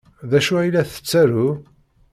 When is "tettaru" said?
0.91-1.47